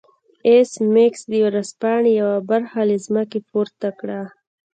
ایس 0.47 0.71
میکس 0.93 1.21
د 1.31 1.33
ورځپاڼې 1.45 2.11
یوه 2.21 2.37
برخه 2.49 2.79
له 2.89 2.95
ځمکې 3.05 3.39
پورته 3.49 3.89
کړه 3.99 4.21